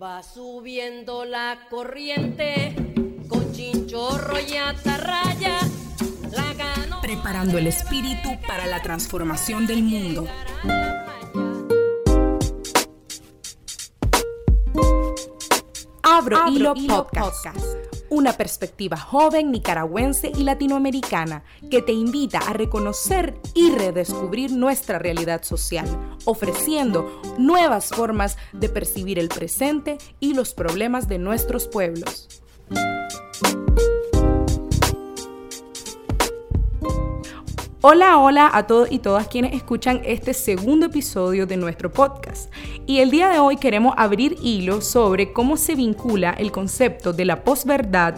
[0.00, 2.74] Va subiendo la corriente
[3.28, 5.58] con chinchorro y atarraya.
[6.32, 7.00] La ganó.
[7.00, 10.28] Preparando el espíritu para la transformación del mundo.
[16.02, 17.95] Abro, Hilo, Podcast.
[18.16, 25.42] Una perspectiva joven, nicaragüense y latinoamericana que te invita a reconocer y redescubrir nuestra realidad
[25.42, 25.86] social,
[26.24, 32.26] ofreciendo nuevas formas de percibir el presente y los problemas de nuestros pueblos.
[37.88, 42.52] Hola, hola a todos y todas quienes escuchan este segundo episodio de nuestro podcast.
[42.84, 47.24] Y el día de hoy queremos abrir hilo sobre cómo se vincula el concepto de
[47.24, 48.16] la posverdad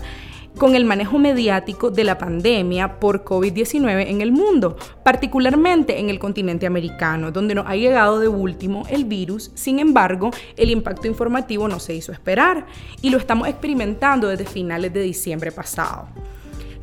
[0.57, 6.19] con el manejo mediático de la pandemia por COVID-19 en el mundo, particularmente en el
[6.19, 9.51] continente americano, donde nos ha llegado de último el virus.
[9.55, 12.65] Sin embargo, el impacto informativo no se hizo esperar
[13.03, 16.09] y lo estamos experimentando desde finales de diciembre pasado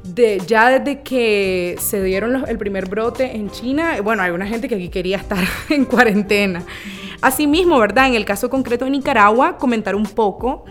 [0.06, 4.68] de, ya desde que se dieron el primer brote en China, bueno, hay una gente
[4.68, 6.64] que aquí quería estar en cuarentena.
[7.22, 8.08] Asimismo, ¿verdad?
[8.08, 10.66] En el caso concreto de Nicaragua, comentar un poco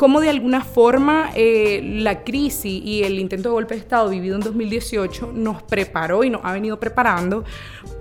[0.00, 4.34] cómo de alguna forma eh, la crisis y el intento de golpe de Estado vivido
[4.34, 7.44] en 2018 nos preparó y nos ha venido preparando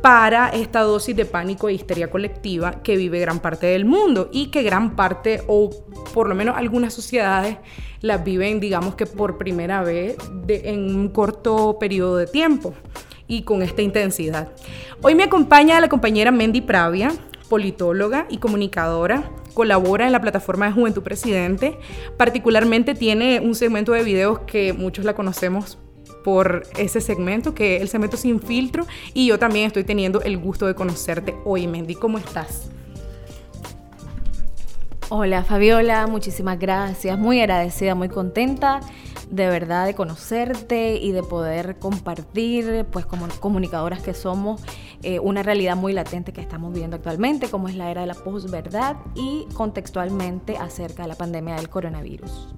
[0.02, 4.48] para esta dosis de pánico e histeria colectiva que vive gran parte del mundo y
[4.48, 5.72] que gran parte, o
[6.14, 7.58] por lo menos algunas sociedades,
[8.00, 10.16] las viven, digamos que por primera vez
[10.48, 12.74] en un corto periodo de tiempo
[13.28, 14.54] y con esta intensidad.
[15.02, 17.12] Hoy me acompaña la compañera Mendy Pravia,
[17.50, 21.78] politóloga y comunicadora, colabora en la plataforma de Juventud Presidente,
[22.16, 25.78] particularmente tiene un segmento de videos que muchos la conocemos
[26.24, 30.38] por ese segmento, que es el segmento sin filtro, y yo también estoy teniendo el
[30.38, 31.96] gusto de conocerte hoy, Mendy.
[31.96, 32.72] ¿Cómo estás?
[35.12, 38.80] Hola Fabiola, muchísimas gracias, muy agradecida, muy contenta
[39.32, 44.62] de verdad de conocerte y de poder compartir, pues como comunicadoras que somos,
[45.02, 48.14] eh, una realidad muy latente que estamos viviendo actualmente, como es la era de la
[48.14, 52.50] posverdad y contextualmente acerca de la pandemia del coronavirus.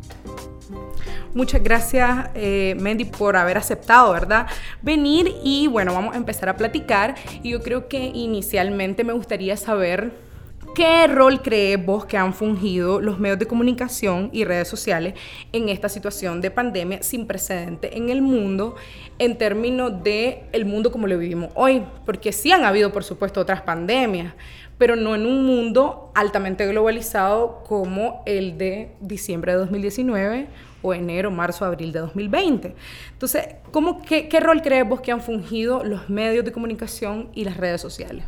[1.33, 4.47] Muchas gracias, eh, Mendy, por haber aceptado, ¿verdad?
[4.81, 7.15] Venir y bueno, vamos a empezar a platicar.
[7.43, 10.30] Y yo creo que inicialmente me gustaría saber
[10.73, 15.15] ¿Qué rol crees vos que han fungido los medios de comunicación y redes sociales
[15.51, 18.75] en esta situación de pandemia sin precedente en el mundo
[19.19, 21.83] en términos de el mundo como lo vivimos hoy?
[22.05, 24.33] Porque sí han habido, por supuesto, otras pandemias,
[24.77, 30.47] pero no en un mundo altamente globalizado como el de diciembre de 2019
[30.81, 32.75] o enero, marzo, abril de 2020.
[33.11, 37.43] Entonces, ¿cómo, qué, ¿qué rol crees vos que han fungido los medios de comunicación y
[37.43, 38.23] las redes sociales?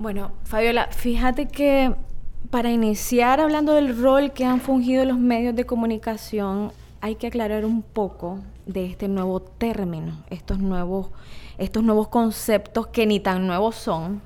[0.00, 1.94] Bueno, Fabiola, fíjate que
[2.48, 6.72] para iniciar hablando del rol que han fungido los medios de comunicación,
[7.02, 11.10] hay que aclarar un poco de este nuevo término, estos nuevos,
[11.58, 14.22] estos nuevos conceptos que ni tan nuevos son,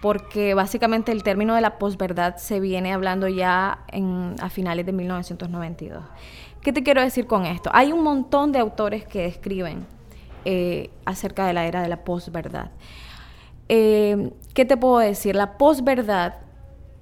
[0.00, 3.80] porque básicamente el término de la posverdad se viene hablando ya
[4.40, 6.02] a finales de 1992.
[6.62, 7.68] ¿Qué te quiero decir con esto?
[7.74, 9.84] Hay un montón de autores que escriben
[10.46, 12.70] eh, acerca de la era de la posverdad.
[13.68, 15.34] Eh, ¿qué te puedo decir?
[15.34, 16.34] La posverdad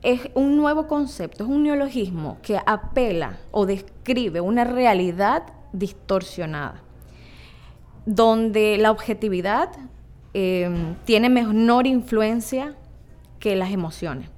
[0.03, 6.83] es un nuevo concepto, es un neologismo que apela o describe una realidad distorsionada,
[8.07, 9.71] donde la objetividad
[10.35, 12.75] eh, tiene menor influencia
[13.39, 14.29] que las emociones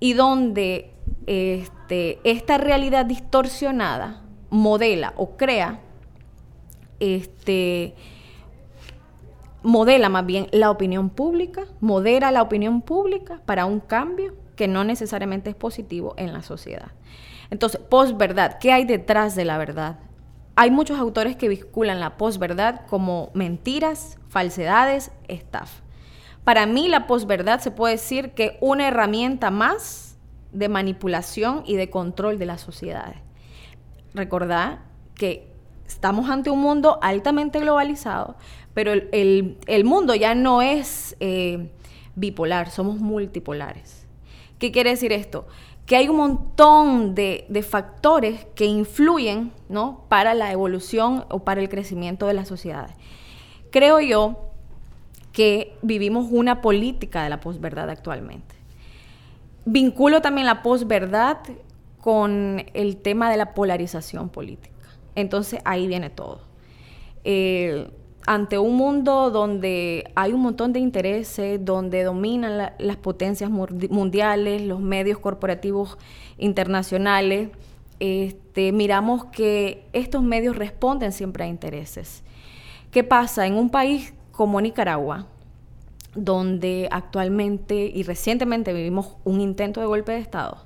[0.00, 0.90] y donde
[1.26, 5.80] este, esta realidad distorsionada modela o crea
[7.00, 7.94] este,
[9.64, 14.84] modela más bien la opinión pública, modera la opinión pública para un cambio que no
[14.84, 16.92] necesariamente es positivo en la sociedad.
[17.50, 19.98] Entonces, posverdad, ¿qué hay detrás de la verdad?
[20.54, 25.82] Hay muchos autores que vinculan la posverdad como mentiras, falsedades, estafa.
[26.44, 30.18] Para mí la posverdad se puede decir que una herramienta más
[30.52, 33.16] de manipulación y de control de las sociedades.
[34.12, 34.80] Recordad
[35.14, 35.50] que
[35.86, 38.36] estamos ante un mundo altamente globalizado,
[38.74, 41.70] pero el, mundo ya no es eh,
[42.16, 44.04] bipolar, somos multipolares.
[44.58, 45.46] ¿Qué quiere decir esto?
[45.86, 50.04] Que hay un montón de, factores que influyen ¿no?
[50.08, 52.96] para la evolución o para el crecimiento de las sociedades.
[53.70, 54.50] Creo yo
[55.32, 58.54] que vivimos una política de la posverdad actualmente.
[59.66, 61.38] Vinculo también la posverdad
[62.00, 64.74] con el tema de la polarización política.
[65.14, 66.40] Entonces ahí viene todo.
[67.24, 67.90] Eh,
[68.26, 74.80] ante un mundo donde hay un montón de intereses, donde dominan las potencias mundiales, los
[74.80, 75.98] medios corporativos
[76.38, 77.50] internacionales,
[78.00, 82.22] este, miramos que estos medios responden siempre a intereses.
[82.90, 83.46] ¿Qué pasa?
[83.46, 85.26] En un país como Nicaragua,
[86.14, 90.64] donde actualmente y recientemente vivimos un intento de golpe de Estado,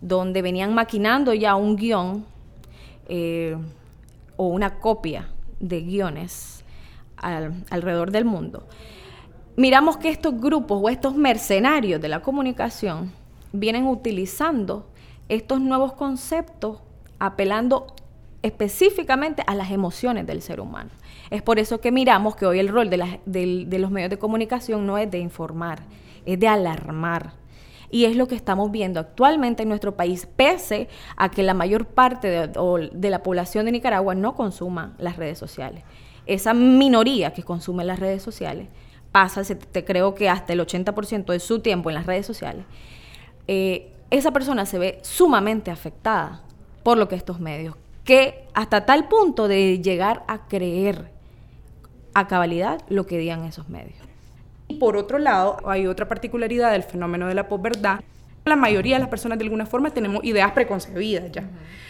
[0.00, 2.24] donde venían maquinando ya un guion
[3.08, 3.56] eh,
[4.36, 5.28] o una copia
[5.60, 6.57] de guiones
[7.20, 8.66] alrededor del mundo,
[9.56, 13.12] miramos que estos grupos o estos mercenarios de la comunicación
[13.52, 14.88] vienen utilizando
[15.28, 16.80] estos nuevos conceptos
[17.18, 17.94] apelando
[18.42, 20.90] específicamente a las emociones del ser humano.
[21.30, 24.96] Es por eso que miramos que hoy el rol de, los medios de comunicación no
[24.96, 25.80] es de informar,
[26.24, 27.32] es de alarmar.
[27.90, 31.86] Y es lo que estamos viendo actualmente en nuestro país, pese a que la mayor
[31.86, 35.84] parte de, de la población de Nicaragua no consuma las redes sociales.
[36.28, 38.68] Esa minoría que consume las redes sociales
[39.10, 42.64] pasa, te creo que hasta el 80% de su tiempo en las redes sociales.
[43.46, 46.42] Eh, esa persona se ve sumamente afectada
[46.82, 51.10] por lo que estos medios, que hasta tal punto de llegar a creer
[52.14, 53.96] a cabalidad lo que digan esos medios.
[54.78, 58.00] Por otro lado, hay otra particularidad del fenómeno de la posverdad.
[58.44, 61.44] La mayoría de las personas de alguna forma tenemos ideas preconcebidas ya.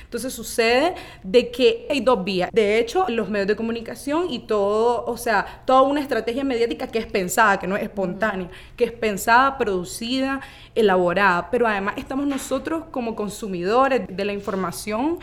[0.09, 2.49] Entonces sucede de que hay dos vías.
[2.51, 6.99] De hecho, los medios de comunicación y todo, o sea, toda una estrategia mediática que
[6.99, 10.41] es pensada, que no es espontánea, que es pensada, producida,
[10.75, 11.51] elaborada.
[11.51, 15.19] Pero además estamos nosotros como consumidores de la información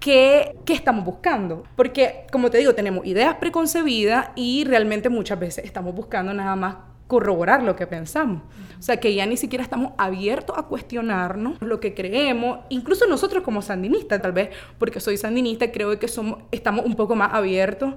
[0.00, 1.64] ¿Qué, ¿qué, estamos buscando?
[1.76, 6.76] Porque, como te digo, tenemos ideas preconcebidas y realmente muchas veces estamos buscando nada más
[7.06, 8.42] corroborar lo que pensamos.
[8.78, 13.42] O sea, que ya ni siquiera estamos abiertos a cuestionarnos lo que creemos, incluso nosotros
[13.42, 17.94] como sandinistas, tal vez porque soy sandinista, creo que somos, estamos un poco más abiertos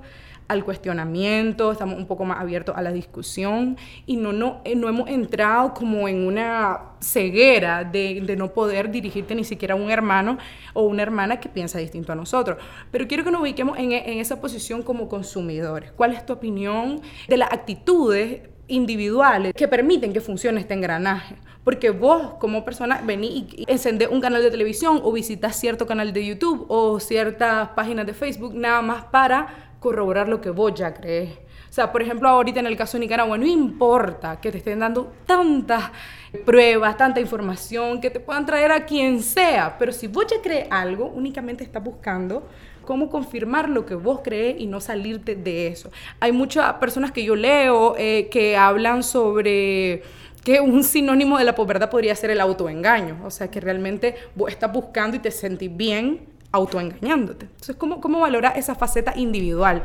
[0.48, 4.88] al cuestionamiento, estamos un poco más abiertos a la discusión y no, no, eh, no
[4.88, 10.38] hemos entrado como en una ceguera de, no poder dirigirte ni siquiera a un hermano
[10.74, 12.58] o una hermana que piensa distinto a nosotros.
[12.92, 15.92] Pero quiero que nos ubiquemos en esa posición como consumidores.
[15.92, 21.36] ¿Cuál es tu opinión de las actitudes individuales que permiten que funcione este engranaje.
[21.64, 26.14] Porque vos como persona venís y encendés un canal de televisión o visitas cierto canal
[26.14, 30.94] de YouTube o ciertas páginas de Facebook nada más para corroborar lo que vos ya
[30.94, 31.32] crees.
[31.70, 34.80] O sea, por ejemplo, ahorita en el caso de Nicaragua, no importa que te estén
[34.80, 35.92] dando tantas
[36.46, 40.68] pruebas, tanta información, que te puedan traer a quien sea, pero si vos ya crees
[40.72, 42.48] algo, únicamente estás buscando
[42.88, 45.92] cómo confirmar lo que vos crees y no salirte de eso.
[46.22, 50.04] Hay muchas personas que yo leo eh, que hablan sobre
[50.46, 54.50] que un sinónimo de la posverdad podría ser el autoengaño, o sea, que realmente vos
[54.50, 56.22] estás buscando y te sentís bien
[56.54, 57.48] autoengañándote.
[57.48, 59.84] Entonces, ¿cómo, cómo esa faceta individual?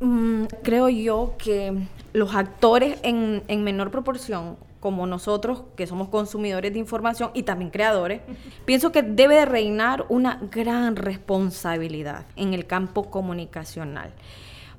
[0.00, 1.72] Mm, creo yo que
[2.12, 8.22] los actores en menor proporción como nosotros, que somos consumidores de información y también creadores,
[8.64, 14.12] pienso que debe de reinar una gran responsabilidad en el campo comunicacional.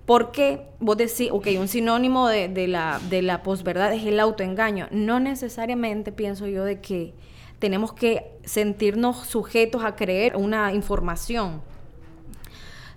[0.06, 4.88] Porque vos decís, ok, un sinónimo de, la, de la posverdad es el autoengaño.
[4.90, 7.13] No necesariamente pienso yo de que
[7.60, 11.62] tenemos que sentirnos sujetos a creer una información,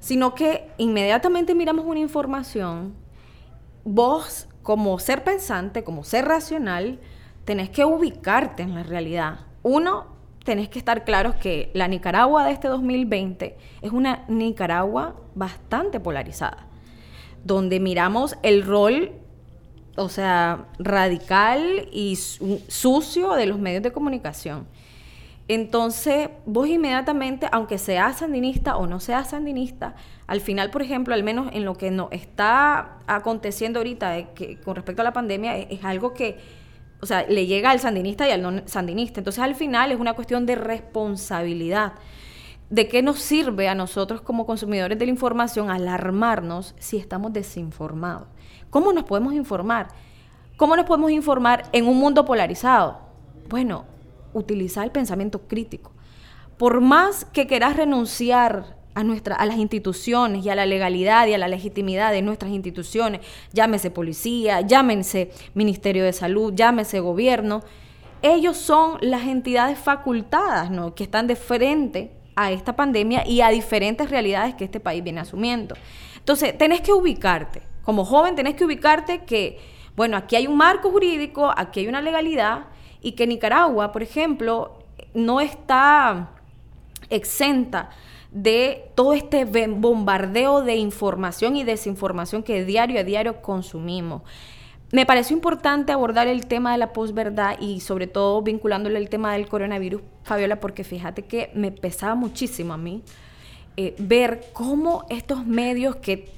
[0.01, 2.95] sino que inmediatamente miramos una información,
[3.85, 7.01] vos como ser pensante, como ser racional,
[7.45, 9.41] tenés que ubicarte en la realidad.
[9.63, 10.07] Uno,
[10.45, 16.67] tenés que estar claros que la Nicaragua de este 2020 es una Nicaragua bastante polarizada,
[17.45, 19.13] donde miramos el rol,
[19.97, 24.67] o sea, radical y sucio de los medios de comunicación.
[25.49, 29.97] Entonces, vos inmediatamente, aunque seas sandinista o no seas sandinista,
[30.27, 34.61] al final, por ejemplo, al menos en lo que nos está aconteciendo ahorita eh, que,
[34.61, 36.39] con respecto a la pandemia, es, algo que,
[37.01, 39.21] o sea, le llega al sandinista y al no sandinista.
[39.21, 41.95] Entonces, al final es una cuestión de responsabilidad.
[42.71, 48.29] ¿De qué nos sirve a nosotros como consumidores de la información alarmarnos si estamos desinformados?
[48.71, 49.89] ¿Cómo nos podemos informar?
[50.57, 53.01] ¿Cómo nos podemos informar en un mundo polarizado?
[53.51, 53.85] Bueno,
[54.35, 55.93] utilizar el pensamiento crítico.
[56.59, 61.35] Por más que quieras renunciar a, nuestra, a las instituciones y a la legalidad y
[61.35, 63.21] a la legitimidad de nuestras instituciones,
[63.53, 67.63] llámese policía, llámense Ministerio de Salud, llámese gobierno,
[68.23, 74.09] ellos son las entidades facultadas que están de frente a esta pandemia y a diferentes
[74.11, 75.75] realidades que este país viene asumiendo.
[76.17, 77.63] Entonces, tenés que ubicarte.
[77.83, 79.59] Como joven tenés que ubicarte que,
[79.97, 82.67] bueno, aquí hay un marco jurídico, aquí hay una legalidad
[83.03, 84.79] y que Nicaragua, por ejemplo,
[85.13, 86.31] no está
[87.11, 87.91] exenta
[88.31, 94.23] de todo este bombardeo de información y desinformación que diario a diario consumimos.
[94.91, 99.33] Me pareció importante abordar el tema de la posverdad y sobre todo vinculándole el tema
[99.33, 103.03] del coronavirus, Fabiola, porque fíjate que me pesaba muchísimo a mí
[103.77, 106.31] eh, ver cómo estos medios que,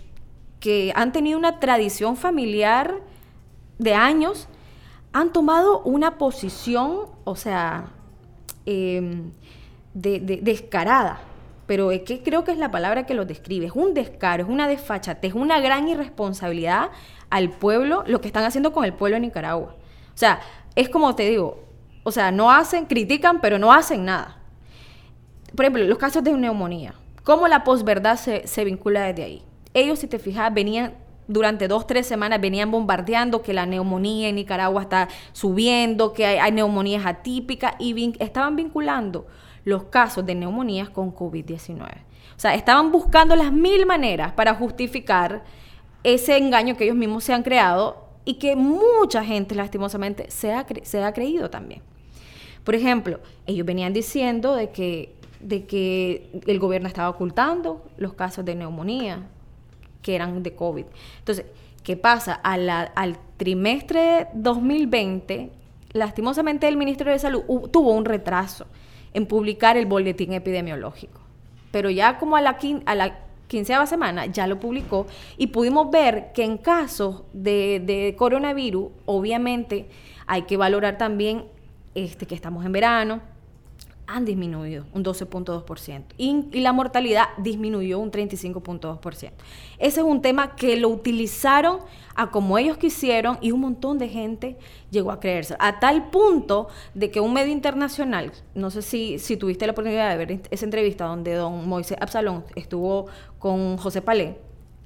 [0.61, 2.95] que han tenido una tradición familiar
[3.79, 4.49] de años
[5.15, 7.87] han tomado una posición, o sea,
[8.67, 9.31] em,
[9.95, 11.21] de, descarada
[11.67, 13.67] pero es que creo que es la palabra que lo describe.
[13.67, 16.91] Es un descaro, es una desfachatez, es una gran irresponsabilidad
[17.31, 19.75] al pueblo, lo que están haciendo con el pueblo de Nicaragua.
[20.15, 20.41] O sea,
[20.75, 21.65] es como te digo,
[22.03, 24.37] o sea, no hacen, critican, pero no hacen nada.
[25.57, 26.95] Por ejemplo, los casos de neumonía.
[27.23, 29.43] ¿Cómo la posverdad se, se vincula desde ahí?
[29.73, 30.93] Ellos, si te fijas, venían
[31.27, 36.53] durante dos, tres semanas venían bombardeando que la neumonía en Nicaragua está subiendo, que hay,
[36.53, 39.27] neumonías atípicas y estaban vinculando
[39.65, 41.81] los casos de neumonías con COVID-19.
[42.37, 45.45] O sea, estaban buscando las mil maneras para justificar
[46.03, 50.67] ese engaño que ellos mismos se han creado y que mucha gente lastimosamente se ha,
[50.83, 51.83] se ha creído también.
[52.65, 58.45] Por ejemplo, ellos venían diciendo de que, de que el gobierno estaba ocultando los casos
[58.45, 59.29] de neumonía
[60.05, 60.85] que eran de COVID.
[61.19, 61.47] Entonces,
[61.83, 62.35] ¿qué pasa?
[62.35, 65.51] al trimestre 2020,
[65.93, 67.43] lastimosamente el Ministerio de Salud
[67.73, 68.67] tuvo un retraso
[69.15, 71.21] en publicar el boletín epidemiológico.
[71.71, 73.19] Pero ya como a la, a la
[73.49, 75.07] quinceava semana ya lo publicó
[75.39, 79.89] y pudimos ver que en casos de, de coronavirus, obviamente
[80.27, 81.47] hay que valorar también
[81.95, 83.23] este, que estamos en verano,
[84.07, 89.31] han disminuido un 12.2% y, y, la mortalidad disminuyó un 35.2%.
[89.79, 91.79] Ese es un tema que lo utilizaron
[92.15, 94.57] a como ellos quisieron y un montón de gente
[94.91, 95.57] llegó a creerse.
[95.59, 100.11] A tal punto de que un medio internacional, no sé si, si tuviste la oportunidad
[100.11, 103.07] de ver esa entrevista donde don Moisés Absalón estuvo
[103.39, 104.39] con José Palé,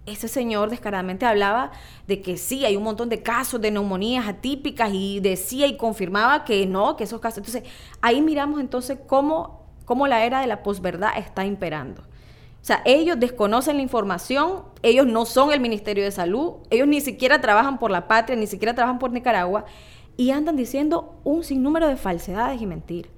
[0.08, 1.70] ese señor descaradamente hablaba
[2.06, 6.44] de que sí, hay un montón de casos de neumonías atípicas y decía y confirmaba
[6.44, 7.38] que no, que esos casos.
[7.38, 7.62] Entonces,
[8.00, 12.02] ahí miramos entonces cómo, cómo la era de la posverdad está imperando.
[12.60, 17.00] O sea, ellos desconocen la información, ellos no son el Ministerio de Salud, ellos ni
[17.00, 19.64] siquiera trabajan por la patria, ni siquiera trabajan por Nicaragua
[20.16, 23.12] y andan diciendo un sinnúmero de falsedades y mentiras.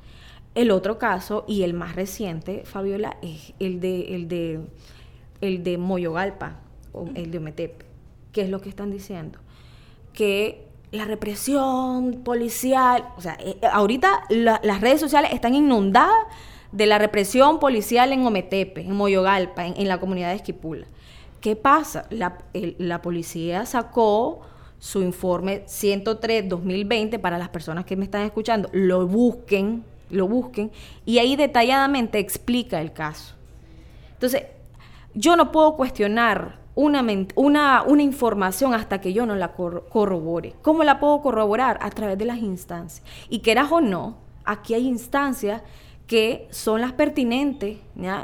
[0.54, 4.60] El otro caso y el más reciente, Fabiola, es el de, el de,
[5.40, 6.60] el de Moyogalpa,
[7.14, 7.84] el de Ometepe.
[8.32, 9.38] ¿Qué es lo que están diciendo?
[10.12, 16.14] Que la represión policial, o sea, eh, ahorita las redes sociales están inundadas
[16.72, 20.86] de la represión policial en Ometepe, en Moyogalpa, en, la comunidad de Esquipula.
[21.40, 22.06] ¿Qué pasa?
[22.10, 24.42] La, la policía sacó
[24.78, 30.70] su informe 103-2020 para las personas que me están escuchando, lo busquen, lo busquen,
[31.04, 33.34] y ahí detalladamente explica el caso.
[34.12, 34.44] Entonces,
[35.14, 40.54] yo no puedo cuestionar una, una, información hasta que yo no la corrobore.
[40.62, 41.78] ¿Cómo la puedo corroborar?
[41.82, 43.06] A través de las instancias.
[43.28, 45.62] Y quieras o no, aquí hay instancias
[46.06, 47.78] que son las pertinentes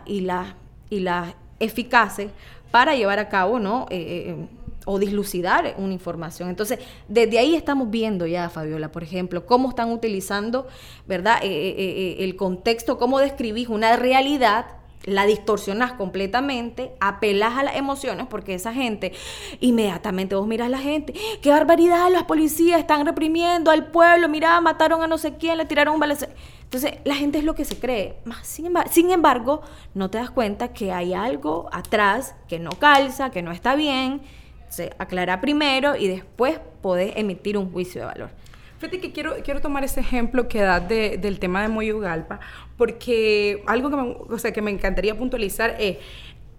[0.07, 0.55] y las
[0.91, 2.31] y las eficaces
[2.71, 3.87] para llevar a cabo, ¿no?
[3.91, 4.47] Eh, eh, eh,
[4.89, 6.49] o dislucidar una información.
[6.49, 10.69] Entonces, desde ahí estamos viendo ya, Fabiola, por ejemplo, cómo están utilizando,
[11.09, 11.41] ¿verdad?
[11.43, 14.67] el contexto, cómo describís una realidad
[15.05, 19.13] la distorsionas completamente, apelas a las emociones, porque esa gente,
[19.61, 24.61] inmediatamente vos miras a la gente, qué barbaridad, las policías están reprimiendo al pueblo, mira,
[24.61, 26.27] mataron a no sé quién, le tiraron un balazo.
[26.65, 28.17] Entonces, la gente es lo que se cree.
[28.43, 29.63] Sin sin embargo,
[29.95, 34.21] no te das cuenta que hay algo atrás que no calza, que no está bien.
[34.69, 38.31] Se aclara primero y después podés emitir un juicio de valor.
[38.79, 42.41] Fíjate que quiero, quiero tomar ese ejemplo que das del tema de Moyugalpa,
[42.77, 45.97] porque algo que me, o sea, que me encantaría puntualizar es,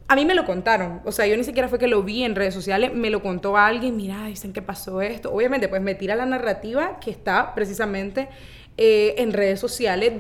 [0.08, 2.34] a mí me lo contaron, o sea, yo ni siquiera fue que lo vi en
[2.34, 5.32] redes sociales, me lo contó alguien, mira, dicen que pasó esto.
[5.32, 8.30] Obviamente, pues me tira la narrativa que está precisamente
[8.78, 10.14] eh, en redes sociales,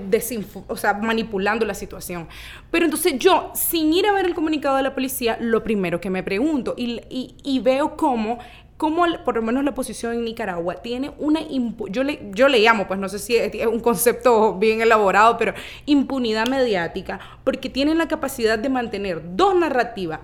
[0.67, 2.27] o sea, manipulando la situación.
[2.69, 6.09] Pero entonces yo, sin ir a ver el comunicado de la policía, lo primero que
[6.09, 8.39] me pregunto y, y veo cómo
[8.77, 11.41] cómo por lo menos la oposición en Nicaragua tiene una,
[11.89, 15.53] yo le, yo le llamo, pues no sé si es un concepto bien elaborado, pero
[15.85, 20.19] impunidad mediática, porque tienen la capacidad de mantener dos narrativas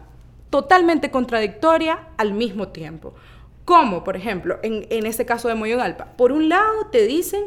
[0.49, 3.15] totalmente contradictorias al mismo tiempo.
[3.65, 7.43] Como, por ejemplo, en, en este caso de Moyogalpa, por un lado te dicen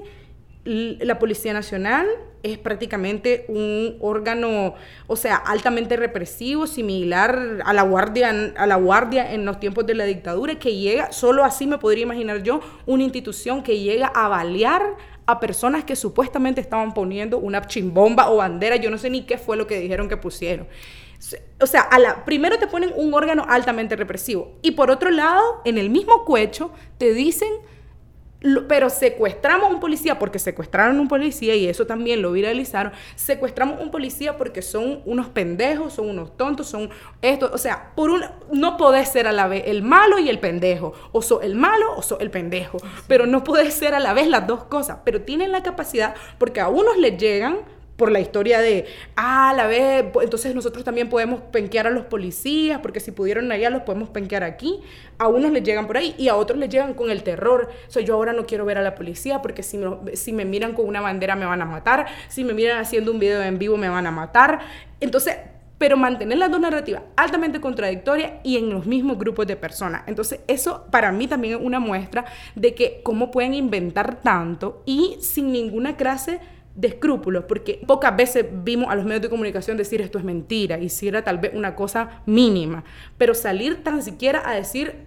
[0.66, 2.06] la Policía Nacional
[2.42, 4.74] es prácticamente un órgano,
[5.06, 9.94] o sea, altamente represivo, similar a la guardia, a la guardia en los tiempos de
[9.94, 14.28] la dictadura, que llega, solo así me podría imaginar yo, una institución que llega a
[14.28, 14.96] balear
[15.26, 19.38] a personas que supuestamente estaban poniendo una chimbomba o bandera, yo no sé ni qué
[19.38, 20.66] fue lo que dijeron que pusieron.
[21.60, 25.62] O sea, a la, primero te ponen un órgano altamente represivo y por otro lado,
[25.64, 27.48] en el mismo cuecho, te dicen
[28.68, 32.92] pero secuestramos a un policía porque secuestraron a un policía y eso también lo viralizaron.
[33.14, 36.90] Secuestramos a un policía porque son unos pendejos, son unos tontos, son
[37.22, 37.50] esto.
[37.52, 40.92] O sea, por un, no podés ser a la vez el malo y el pendejo.
[41.12, 42.78] O sos el malo o sos el pendejo.
[43.06, 44.98] Pero no podés ser a la vez las dos cosas.
[45.04, 47.58] Pero tienen la capacidad porque a unos les llegan
[47.96, 48.86] por la historia de,
[49.16, 53.70] ah, la vez, entonces nosotros también podemos penquear a los policías, porque si pudieron allá
[53.70, 54.80] los podemos penquear aquí.
[55.18, 57.70] A unos les llegan por ahí y a otros les llegan con el terror.
[57.94, 60.74] O yo ahora no quiero ver a la policía porque si me, si me miran
[60.74, 63.76] con una bandera me van a matar, si me miran haciendo un video en vivo
[63.76, 64.60] me van a matar.
[65.00, 65.36] Entonces,
[65.78, 70.02] pero mantener las dos narrativas altamente contradictorias y en los mismos grupos de personas.
[70.06, 72.24] Entonces, eso para mí también es una muestra
[72.54, 76.40] de que cómo pueden inventar tanto y sin ninguna clase
[76.76, 80.78] de escrúpulos, porque pocas veces vimos a los medios de comunicación decir esto es mentira,
[80.78, 82.84] y si era tal vez una cosa mínima,
[83.18, 85.06] pero salir tan siquiera a decir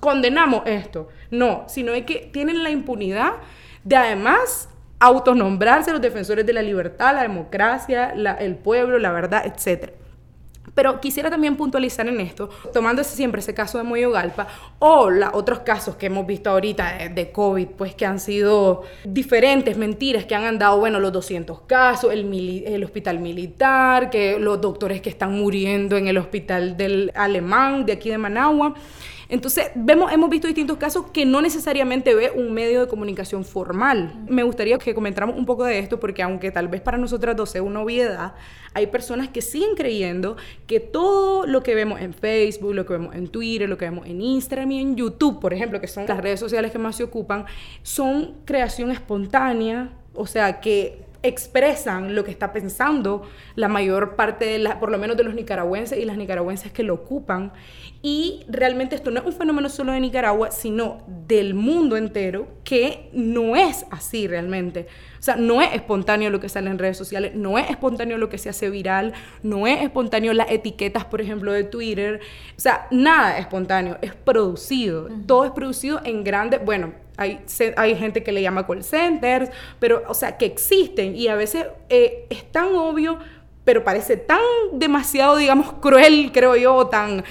[0.00, 3.34] condenamos esto, no, sino es que tienen la impunidad
[3.84, 9.94] de además autonombrarse los defensores de la libertad, la democracia, el pueblo, la verdad, etcétera.
[10.80, 14.46] Pero quisiera también puntualizar en esto, tomando siempre ese caso de Moyo Galpa
[14.78, 19.76] o los otros casos que hemos visto ahorita de, COVID, pues que han sido diferentes
[19.76, 25.02] mentiras, que han andado, bueno, los 200 casos, el, el hospital militar, que los doctores
[25.02, 28.72] que están muriendo en el hospital del alemán de aquí de Managua.
[29.30, 34.12] Entonces, vemos, hemos visto distintos casos que no necesariamente ve un medio de comunicación formal.
[34.28, 37.50] Me gustaría que comentáramos un poco de esto porque aunque tal vez para nosotras dos
[37.50, 38.34] sea una obviedad,
[38.74, 43.14] hay personas que siguen creyendo que todo lo que vemos en Facebook, lo que vemos
[43.14, 46.18] en Twitter, lo que vemos en Instagram y en YouTube, por ejemplo, que son las
[46.18, 47.46] redes sociales que más se ocupan,
[47.84, 53.22] son creación espontánea, o sea, que expresan lo que está pensando
[53.54, 56.82] la mayor parte, de la, por lo menos de los nicaragüenses y las nicaragüenses que
[56.82, 57.52] lo ocupan.
[58.02, 63.10] Y realmente esto no es un fenómeno solo de Nicaragua, sino del mundo entero, que
[63.12, 64.86] no es así realmente.
[65.18, 68.30] O sea, no es espontáneo lo que sale en redes sociales, no es espontáneo lo
[68.30, 69.12] que se hace viral,
[69.42, 72.20] no es espontáneo las etiquetas, por ejemplo, de Twitter.
[72.56, 75.08] O sea, nada es espontáneo, es producido.
[75.26, 80.14] Todo es producido en grandes, bueno, hay, gente que le llama call centers, pero, o
[80.14, 83.18] sea, que existen y a veces eh, es tan obvio,
[83.64, 84.40] pero parece tan
[84.72, 87.24] demasiado, digamos, cruel, creo yo, tan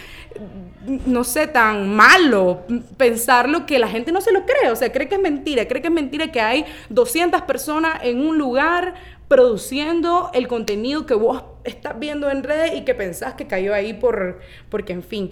[1.05, 2.63] no sé, tan malo
[2.97, 5.81] pensarlo que la gente no se lo cree, o sea, cree que es mentira, cree
[5.81, 8.95] que es mentira que hay 200 personas en un lugar
[9.27, 13.93] produciendo el contenido que vos estás viendo en redes y que pensás que cayó ahí
[13.93, 15.31] por, porque, en fin.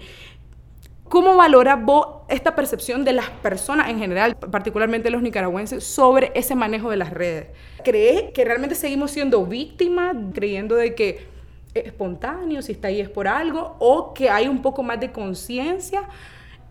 [1.10, 6.56] ¿Cómo valora vos esta percepción de las personas en general, particularmente los nicaragüenses, sobre ese
[6.56, 7.48] manejo de las redes?
[7.84, 11.28] ¿Crees que realmente seguimos siendo víctimas, creyendo de que
[11.74, 16.04] espontáneo, si está ahí es por algo, o que hay un poco más de conciencia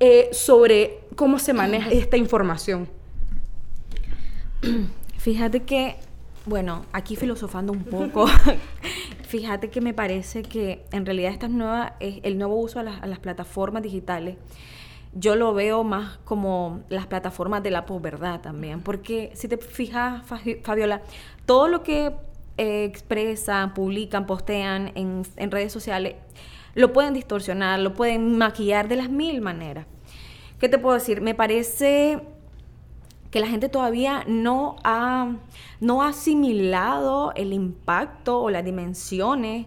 [0.01, 2.89] eh, sobre cómo se maneja esta información.
[5.19, 5.97] Fíjate que,
[6.47, 8.27] bueno, aquí filosofando un poco,
[9.29, 13.83] fíjate que me parece que en realidad esta nueva, el nuevo uso a las, plataformas
[13.83, 14.37] digitales,
[15.13, 20.23] yo lo veo más como las plataformas de la posverdad también, porque si te fijas,
[20.63, 21.03] Fabiola,
[21.47, 22.15] todo lo que
[22.59, 26.15] expresan, publican, postean en, redes sociales,
[26.75, 29.87] lo pueden distorsionar, lo pueden maquillar de las mil maneras.
[30.61, 31.21] ¿Qué te puedo decir?
[31.21, 32.21] Me parece
[33.31, 35.37] que la gente todavía no ha,
[35.81, 39.67] no ha asimilado el impacto o las dimensiones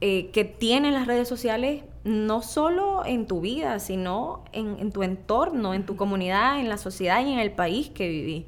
[0.00, 5.02] eh, que tienen las redes sociales, no solo en tu vida, sino en, en, tu
[5.02, 8.44] entorno, en tu comunidad, en la sociedad y en el país que vivís.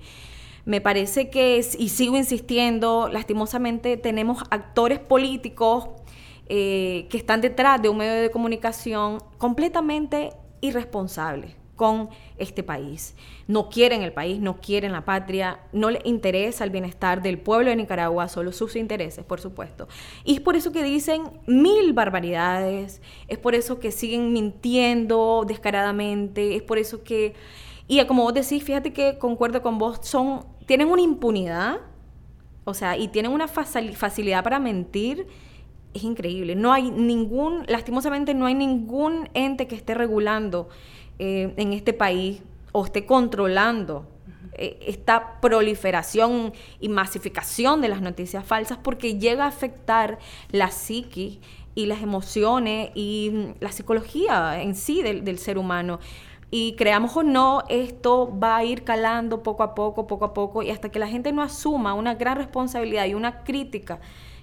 [0.65, 5.89] Me parece que, y sigo insistiendo, lastimosamente tenemos actores políticos
[6.49, 10.31] eh, que están detrás de un medio de comunicación completamente
[10.61, 13.15] irresponsables con este país.
[13.49, 17.71] No quieren el país, no quieren la patria, no les interesa el bienestar del pueblo
[17.71, 19.89] de Nicaragua, solo sus intereses, por supuesto.
[20.23, 26.55] Y es por eso que dicen mil barbaridades, es por eso que siguen mintiendo descaradamente,
[26.55, 27.33] es por eso que
[27.89, 31.79] y como vos decís, fíjate que concuerdo con vos, son, tienen una impunidad,
[32.65, 35.27] o sea, y tienen una facilidad para mentir,
[35.95, 36.55] es increíble.
[36.57, 40.69] No hay ningún, lastimosamente no hay ningún ente que esté regulando
[41.23, 42.41] eh, en este país
[42.73, 44.07] o esté controlando
[44.55, 50.19] eh, esta proliferación y masificación de las noticias falsas porque llega a afectar
[50.51, 51.39] la psiquis
[51.75, 56.01] y las emociones y mm, la psicología en sí del ser humano.
[56.51, 60.63] Y creamos o no, esto va a ir calando poco a poco, poco a poco,
[60.63, 64.01] y hasta que la gente no asuma una gran responsabilidad y una crítica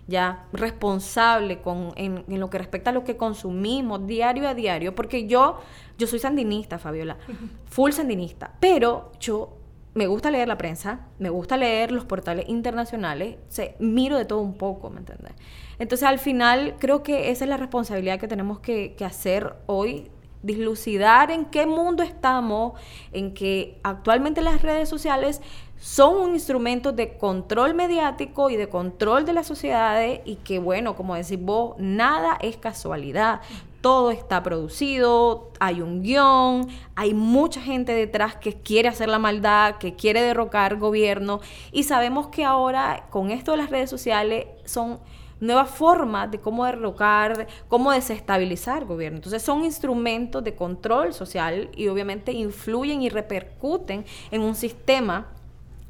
[0.08, 4.96] ya responsable con, en, en, lo que respecta a lo que consumimos diario a diario,
[4.96, 5.60] porque yo,
[5.98, 7.18] yo soy sandinista, Fabiola,
[7.66, 9.58] full sandinista, pero yo
[9.94, 14.42] me gusta leer la prensa, me gusta leer los portales internacionales, se, miro de todo
[14.42, 15.34] un poco, ¿me entiendes?
[15.80, 20.12] Entonces al final creo que esa es la responsabilidad que tenemos que, que hacer hoy
[20.44, 22.80] dislucidar en qué mundo estamos,
[23.12, 25.42] en que actualmente las redes sociales
[25.80, 30.96] son un instrumento de control mediático y de control de las sociedades y que bueno,
[30.96, 33.42] como decís vos, nada es casualidad
[33.82, 39.78] todo está producido, hay un guion, hay mucha gente detrás que quiere hacer la maldad,
[39.78, 41.40] que quiere derrocar gobierno
[41.72, 45.00] y sabemos que ahora con esto de las redes sociales son
[45.40, 49.18] nuevas formas de cómo derrocar, cómo desestabilizar gobierno.
[49.18, 55.28] Entonces son instrumentos de control social y obviamente influyen y repercuten en un sistema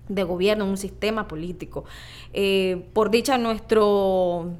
[0.10, 1.86] de gobierno, un sistema político.
[2.34, 4.58] Eh, por dicha, nuestro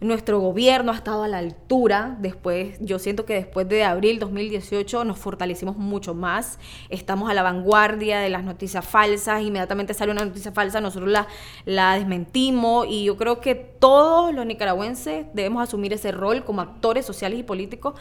[0.00, 2.16] nuestro gobierno ha estado a la altura.
[2.20, 6.58] Después, yo siento que después de abril 2018 nos fortalecimos mucho más.
[6.90, 9.42] Estamos a la vanguardia de las noticias falsas.
[9.42, 11.26] Inmediatamente sale una noticia falsa, nosotros la,
[11.64, 12.86] la desmentimos.
[12.88, 17.42] Y yo creo que todos los nicaragüenses debemos asumir ese rol como actores sociales y
[17.42, 17.94] políticos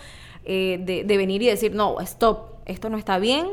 [0.44, 3.48] eh, de venir y decir, no, stop, esto no está bien.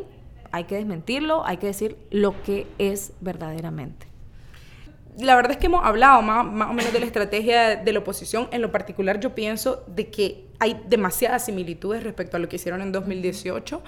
[0.53, 4.13] Hay que desmentirlo, hay que decir lo que es verdaderamente
[5.19, 8.49] la verdad es que hemos hablado más, o menos de la estrategia de la oposición.
[8.51, 12.81] En lo particular, yo pienso de que hay demasiadas similitudes respecto a lo que hicieron
[12.81, 13.83] en 2018.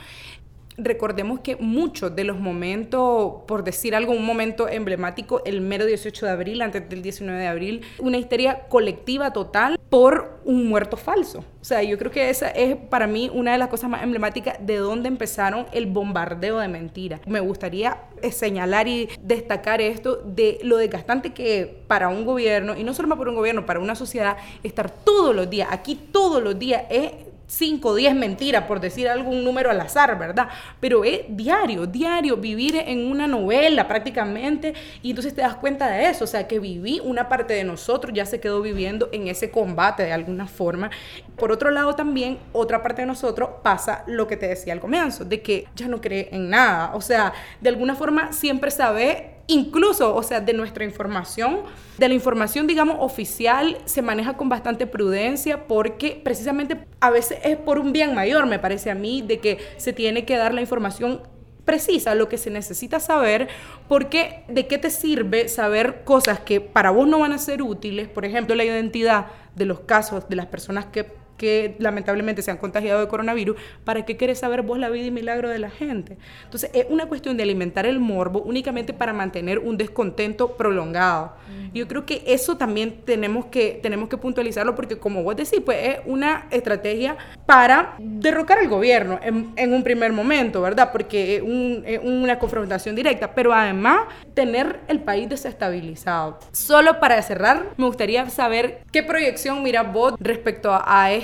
[0.77, 6.27] Recordemos que muchos de los momentos, por decir algo, un momento emblemático, el mero 18
[6.27, 11.45] de abril, antes del 19 de abril, una histeria colectiva total por un muerto falso.
[11.61, 14.59] O sea, yo creo que esa es para mí una de las cosas más emblemáticas
[14.61, 17.21] de dónde empezaron el bombardeo de mentiras.
[17.27, 22.83] Me gustaría eh, señalar y destacar esto de lo desgastante que para un gobierno, y
[22.83, 26.59] no solo para un gobierno, para una sociedad, estar todos los días, aquí todos los
[26.59, 27.13] días es
[27.47, 30.49] 5 o 10 mentiras, por decir algún número al azar, ¿verdad?
[30.81, 36.07] Pero es diario, diario, vivir en una novela prácticamente, y entonces te das cuenta de
[36.07, 39.51] eso, o sea, que viví, una parte de nosotros ya se quedó viviendo en ese
[39.51, 40.91] combate de alguna forma.
[41.37, 45.25] Por otro lado también, otra parte de nosotros pasa lo que te decía al comienzo,
[45.25, 50.15] de que ya no cree en nada, o sea, de alguna forma siempre sabe incluso,
[50.15, 51.61] o sea, de nuestra información,
[51.99, 57.57] de la información, digamos, oficial, se maneja con bastante prudencia porque precisamente a veces es
[57.57, 60.61] por un bien mayor, me parece a mí, de que se tiene que dar la
[60.61, 61.23] información
[61.65, 63.49] precisa, lo que se necesita saber,
[63.89, 68.09] porque de qué te sirve saber cosas que para vos no van a ser útiles,
[68.09, 72.57] por ejemplo, la identidad de los casos de las personas que que lamentablemente se han
[72.57, 76.17] contagiado de coronavirus, ¿para qué quieres saber vos la vida y milagro de la gente?
[76.45, 81.33] Entonces, es una cuestión de alimentar el morbo únicamente para mantener un descontento prolongado.
[81.73, 85.79] Yo creo que eso también tenemos que, tenemos que puntualizarlo porque, como vos decís, pues
[85.89, 87.17] es una estrategia
[87.47, 90.91] para derrocar al gobierno en, un primer momento, ¿verdad?
[90.93, 96.39] Porque es, una confrontación directa, pero además tener el país desestabilizado.
[96.53, 101.24] Solo para cerrar, me gustaría saber qué proyección mira vos respecto a, a este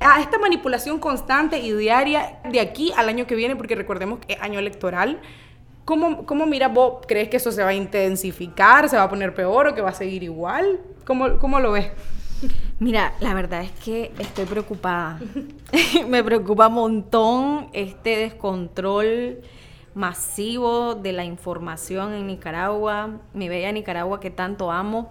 [0.00, 4.34] a esta manipulación constante y diaria de aquí al año que viene, porque recordemos que
[4.34, 5.20] es año electoral.
[5.84, 7.04] ¿Cómo, ¿Cómo mira vos?
[7.06, 9.90] ¿Crees que eso se va a intensificar, se va a poner peor o que va
[9.90, 10.80] a seguir igual?
[11.04, 11.90] ¿Cómo, cómo lo ves?
[12.78, 15.18] Mira, la verdad es que estoy preocupada.
[16.08, 19.40] Me preocupa un montón este descontrol
[19.94, 25.10] masivo de la información en Nicaragua, mi bella Nicaragua que tanto amo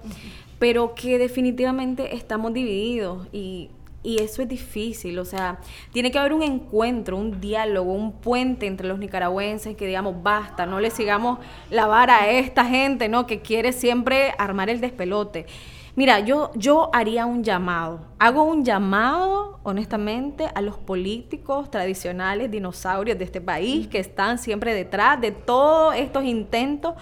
[0.60, 3.70] pero que definitivamente estamos divididos y,
[4.04, 5.58] eso es difícil, o sea,
[5.92, 10.68] tiene que haber un encuentro, un diálogo, un puente entre los nicaragüenses que digamos, basta,
[10.68, 11.40] no le sigamos
[11.72, 13.26] la vara a esta gente, ¿no?
[13.26, 15.48] Que quiere siempre armar el despelote.
[15.96, 23.18] Mira, yo, yo haría un llamado, hago un llamado, honestamente, a los políticos tradicionales, dinosaurios
[23.18, 26.94] de este país, que están siempre detrás de todos estos intentos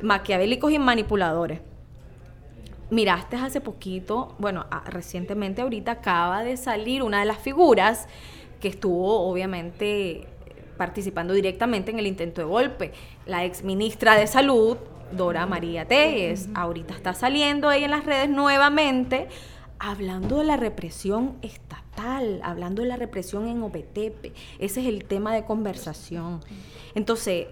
[0.00, 1.60] maquiavélicos y manipuladores
[2.90, 8.06] miraste hace poquito, bueno, recientemente ahorita acaba de salir una de las figuras
[8.60, 10.26] que estuvo obviamente
[10.76, 12.92] participando directamente en el intento de golpe,
[13.24, 14.76] la ex ministra de Salud,
[15.12, 16.48] Dora María Telles.
[16.54, 19.28] Ahorita está saliendo ella en las redes nuevamente
[19.78, 24.32] hablando de la represión estatal, hablando de la represión en Opetepe.
[24.58, 26.40] Ese es el tema de conversación.
[26.94, 27.48] Entonces,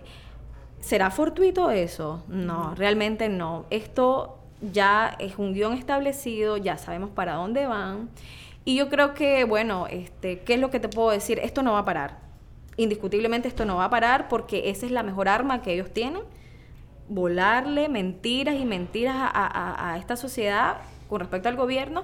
[0.80, 2.24] ¿será fortuito eso?
[2.28, 3.66] No, realmente no.
[3.70, 4.38] Esto
[4.72, 8.10] ya es un guion establecido, ya sabemos para dónde van.
[8.64, 11.38] Y yo creo que, bueno, este, ¿qué es lo que te puedo decir?
[11.38, 12.18] Esto no va a parar.
[12.76, 16.22] Indiscutiblemente esto no va a parar porque esa es la mejor arma que ellos tienen
[17.08, 22.02] volarle mentiras y mentiras a, esta sociedad con respecto al gobierno.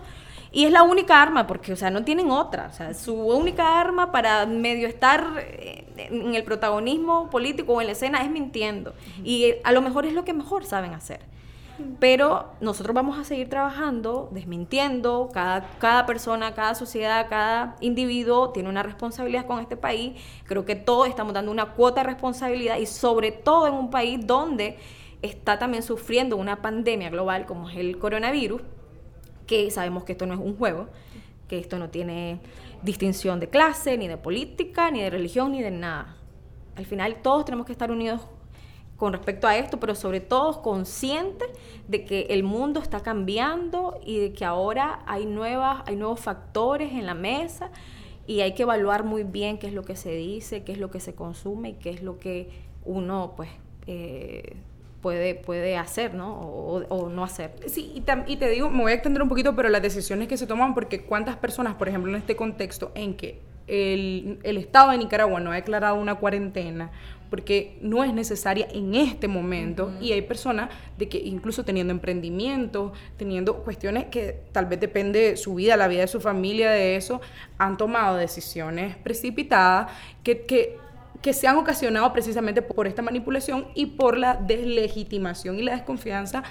[0.53, 2.67] Y es la única arma, porque, o sea, no tienen otra.
[2.67, 7.87] O sea, su única arma para medio estar eh, en el protagonismo político o en
[7.87, 8.93] la escena es mintiendo.
[9.23, 11.21] Y a lo mejor es lo que mejor saben hacer.
[11.99, 18.69] Pero nosotros vamos a seguir trabajando, desmintiendo, cada, cada persona, cada sociedad, cada individuo tiene
[18.69, 20.21] una responsabilidad con este país.
[20.47, 24.27] Creo que todos estamos dando una cuota de responsabilidad y sobre todo en un país
[24.27, 24.79] donde
[25.23, 28.63] está también sufriendo una pandemia global como es el coronavirus,
[29.47, 30.89] que sabemos que esto no es un juego,
[31.49, 32.41] que esto no tiene
[32.83, 36.17] distinción de clase, ni de política, ni de religión, ni de nada.
[36.77, 38.23] Al final todos tenemos que estar unidos
[39.01, 41.47] con respecto a esto, pero sobre todo consciente
[41.89, 46.93] de que el mundo está cambiando y de que ahora hay, nuevas, hay nuevos factores
[46.93, 47.71] en la mesa
[48.27, 50.91] y hay que evaluar muy bien qué es lo que se dice, qué es lo
[50.91, 52.51] que se consume y qué es lo que
[52.85, 53.49] uno pues
[53.87, 54.57] eh,
[55.01, 56.39] puede, puede hacer, ¿no?
[56.39, 57.53] O, no hacer.
[57.69, 60.37] Sí, y, y, te digo, me voy a extender un poquito, pero las decisiones que
[60.37, 64.91] se toman, porque cuántas personas, por ejemplo, en este contexto en que el, el Estado
[64.91, 66.91] de Nicaragua no ha declarado una cuarentena
[67.31, 69.93] porque no es necesaria en este momento.
[70.01, 75.37] Y hay personas de que incluso teniendo emprendimiento, teniendo cuestiones que tal vez depende de
[75.37, 77.21] su vida, la vida de su familia, de eso,
[77.57, 79.93] han tomado decisiones precipitadas
[80.25, 80.77] que, que
[81.23, 86.43] que se han ocasionado precisamente por esta manipulación y por la deslegitimación y la desconfianza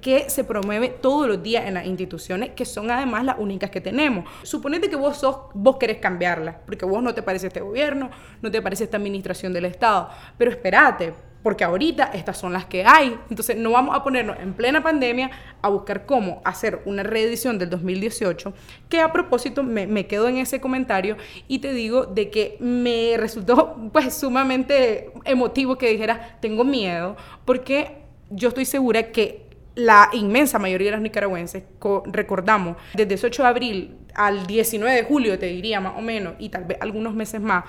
[0.00, 3.80] que se promueve todos los días en las instituciones, que son además las únicas que
[3.80, 4.24] tenemos.
[4.42, 8.10] Suponete que vos sos, vos querés cambiarla, porque vos no te parece este gobierno,
[8.42, 12.84] no te parece esta administración del Estado, pero espérate, porque ahorita estas son las que
[12.84, 13.18] hay.
[13.30, 15.30] Entonces no vamos a ponernos en plena pandemia
[15.62, 18.52] a buscar cómo hacer una reedición del 2018,
[18.88, 23.16] que a propósito me, me quedo en ese comentario y te digo de que me
[23.16, 29.47] resultó pues sumamente emotivo que dijera, tengo miedo, porque yo estoy segura que
[29.78, 31.62] la inmensa mayoría de los nicaragüenses,
[32.06, 36.34] recordamos, desde el 8 de abril al 19 de julio, te diría más o menos,
[36.40, 37.64] y tal vez algunos meses más,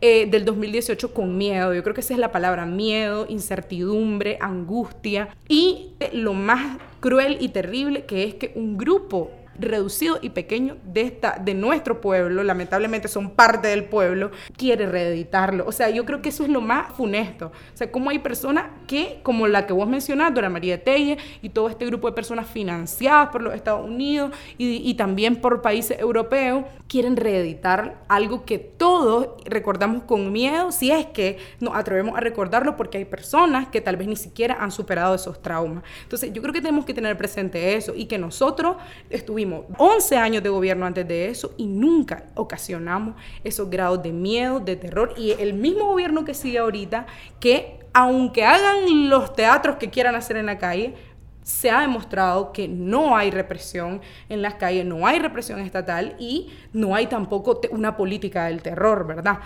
[0.00, 1.72] eh, del 2018 con miedo.
[1.72, 5.28] Yo creo que esa es la palabra, miedo, incertidumbre, angustia.
[5.46, 11.02] Y lo más cruel y terrible que es que un grupo reducido y pequeño de,
[11.02, 15.64] esta, de nuestro pueblo, lamentablemente son parte del pueblo, quiere reeditarlo.
[15.66, 17.46] O sea, yo creo que eso es lo más funesto.
[17.46, 21.50] O sea, como hay personas que, como la que vos mencionaste, Dora María Telle y
[21.50, 25.98] todo este grupo de personas financiadas por los Estados Unidos y, y también por países
[25.98, 32.20] europeos, quieren reeditar algo que todos recordamos con miedo, si es que nos atrevemos a
[32.20, 35.84] recordarlo, porque hay personas que tal vez ni siquiera han superado esos traumas.
[36.02, 38.76] Entonces, yo creo que tenemos que tener presente eso y que nosotros
[39.10, 44.60] estuvimos 11 años de gobierno antes de eso y nunca ocasionamos esos grados de miedo,
[44.60, 45.14] de terror.
[45.16, 47.06] Y el mismo gobierno que sigue ahorita,
[47.40, 50.94] que aunque hagan los teatros que quieran hacer en la calle,
[51.42, 56.50] se ha demostrado que no hay represión en las calles, no hay represión estatal y
[56.72, 59.40] no hay tampoco una política del terror, ¿verdad?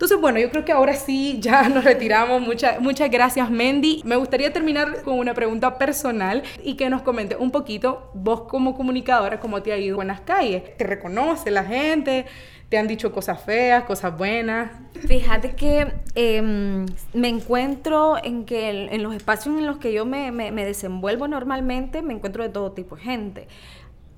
[0.00, 2.40] Entonces, bueno, yo creo que ahora sí ya nos retiramos.
[2.40, 4.00] Muchas, muchas gracias, Mendy.
[4.06, 8.74] Me gustaría terminar con una pregunta personal y que nos comente un poquito, vos como
[8.74, 10.74] comunicadora, cómo te ha ido en las calles.
[10.78, 12.24] ¿Te reconoce la gente?
[12.70, 14.70] ¿Te han dicho cosas feas, cosas buenas?
[15.06, 20.32] Fíjate que em, me encuentro en que en, los espacios en los que yo me,
[20.32, 23.48] me, desenvuelvo normalmente, me encuentro de todo tipo de gente.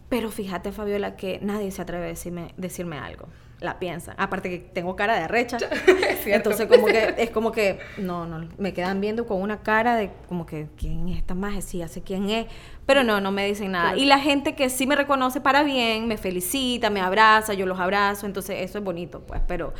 [0.09, 3.27] Pero fíjate, Fabiola, que nadie se atreve a decirme, decirme algo
[3.63, 4.15] la piensan.
[4.19, 5.59] Aparte que tengo cara de recha.
[6.27, 10.11] Entonces como que es como que no, no, me quedan viendo con una cara de
[10.29, 12.47] como que quién es esta más, sí, sé quién es,
[12.87, 13.97] pero no, no me dicen nada.
[13.97, 17.79] Y la gente que sí me reconoce para bien, me felicita, me abraza, yo los
[17.79, 19.73] abrazo, entonces eso es bonito, pues, pero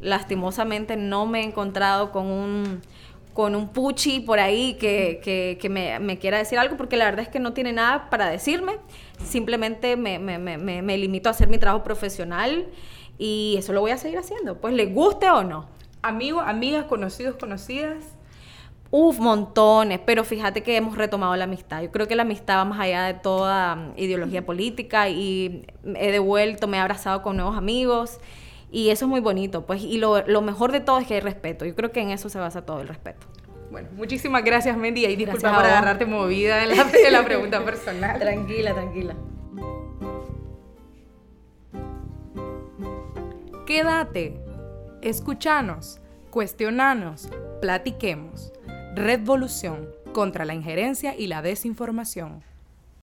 [0.00, 2.80] lastimosamente no me he encontrado con un
[3.34, 7.04] con un puchi por ahí que, que, que me, me, quiera decir algo, porque la
[7.04, 8.72] verdad es que no tiene nada para decirme,
[9.24, 12.66] simplemente me, me, me, me limito a hacer mi trabajo profesional
[13.18, 15.66] y eso lo voy a seguir haciendo, pues le guste o no.
[16.02, 18.04] Amigos, amigas, conocidos, conocidas.
[18.90, 21.82] Uf, montones, pero fíjate que hemos retomado la amistad.
[21.82, 26.10] Yo creo que la amistad va más allá de toda um, ideología política y he
[26.10, 28.18] devuelto, me he abrazado con nuevos amigos
[28.70, 31.20] y eso es muy bonito, pues, y lo, lo mejor de todo es que hay
[31.20, 31.66] respeto.
[31.66, 33.26] Yo creo que en eso se basa todo el respeto.
[33.70, 38.18] Bueno, muchísimas gracias, Mendy, y disculpa por agarrarte movida en la, en la pregunta personal.
[38.18, 39.14] tranquila, tranquila.
[43.68, 44.40] Quédate,
[45.02, 46.00] escuchanos,
[46.30, 47.28] cuestionanos,
[47.60, 48.50] platiquemos.
[48.94, 52.42] Revolución contra la injerencia y la desinformación.